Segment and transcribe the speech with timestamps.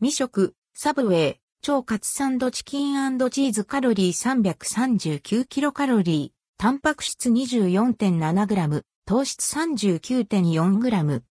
[0.00, 11.22] 未食、サブウェイ、超カツサンドチキンチーズカロリー339キロカロリー、タンパク質 24.7g、糖質 39.4g。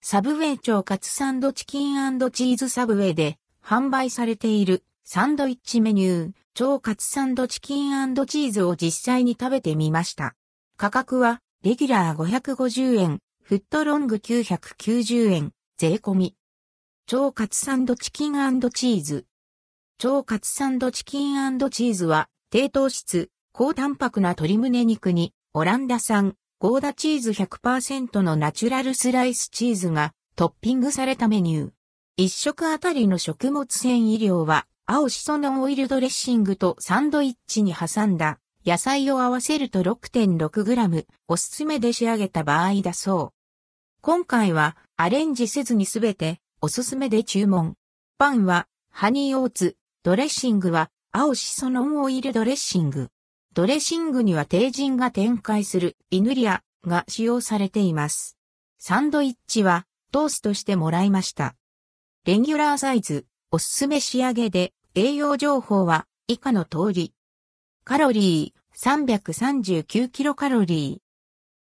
[0.00, 10.34] サブウェイ超カツサンドチキンチーズサブウェイで販売されているサンドイッチメニュー、超カツサンドチキンチーズを実際に食べてみました。
[10.78, 16.34] 価格は、レギュラー550円、フットロング990円、税込み。
[17.06, 19.26] 超カツサンドチキンチーズ。
[19.98, 31.70] 超カツサンドチキンチーズは、低糖質、高タンパクな鶏胸肉に、オランダ産、ゴーダチーズ100%のナチュラルスライスチーズがトッピングされたメニュー。
[32.16, 43.33] 一食あたりの食物繊維量は、青シソのオイルドレッシングとサンドイッチに挟んだ野菜を合わせると 6.6g おすすめで仕上げた場合だそう。
[44.06, 47.74] 今回はアレンジせずにすべておすすめで注文。
[48.18, 53.08] パンはハニーオーツ、ドレッシングは青シソノンオイルドレッシング。
[53.54, 58.36] ドレッシングには低人が展開するイヌリアが使用されています。
[58.78, 61.54] サンドイッチはトーストしてもらいました。
[62.26, 67.14] レギュラーサイズ、おすすめ仕上げで栄養情報は以下の通り。
[67.84, 69.08] カロリー
[69.82, 71.02] 339キロカロリー。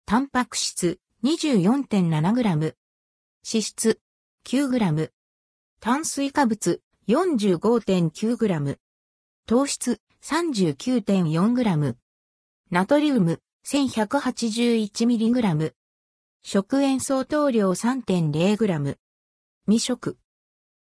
[0.05, 2.75] タンパク質 24.7g。
[3.49, 4.01] 脂質
[4.45, 5.11] 9g。
[5.79, 8.77] 炭水化物 45.9g。
[9.47, 11.95] 糖質 39.4g。
[12.71, 15.73] ナトリウム 1181mg。
[16.43, 18.97] 食塩相当量 3.0g。
[19.65, 20.17] 未食。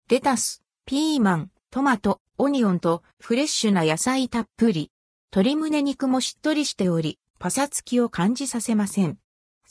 [0.09, 4.91] レタス、ピーマン、トマト、オニオンとフレッシュな野菜たっぷり。
[5.33, 9.19] 鶏胸肉もしっとりしており、パサつきを感じさせません。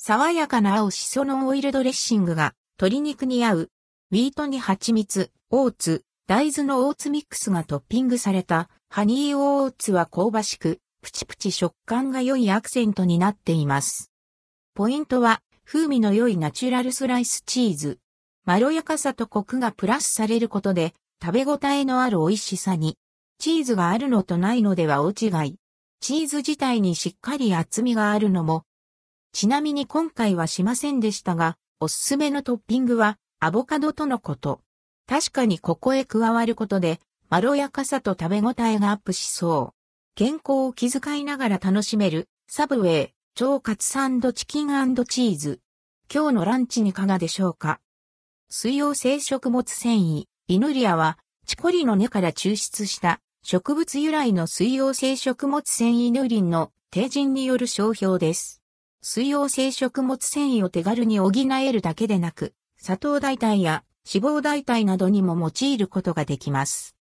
[0.02, 3.70] 爽やかな青しそのオイルドレッシングが鶏肉に合う。
[4.12, 14.10] ウィートに蜂蜜、オーツ、大豆のオーツミックスがトッピングされたハニーオーツは香ばしく、プチプチ食感が良いアクセントになっています。
[14.74, 18.00] ポイントは風味の良いナチュラルスライスチーズ。
[18.46, 22.96] まろやかさとコクがプラスされることで食べ応えのある美味しさに。
[23.38, 25.58] チーズがあるのとないのでは大違い。
[26.00, 28.64] チーズ自体にしっかり厚みがあるのも
[29.32, 34.62] ちなみに今回はしませんでしたが、おすすめのトッピングはアボカドとのこと。
[35.08, 39.76] 確かにここへ加わることで、まろやかさと食べ応えがアップしそう。
[40.16, 45.62] 健康を気遣いながら楽しめる、サブウェイ、超カツサンドチキンチーズ。
[46.14, 47.80] 今日のランチにいかがでしょうか？
[48.50, 58.62] 水溶性食物繊維、イヌリアは、チコリの根から抽出した植物由来の水溶性食物繊維ヌリンの低人による商標です。
[59.02, 66.96] 水溶性食物繊維を手軽に補えるだけでなく、砂糖代替や脂肪代替などにも用いることができます。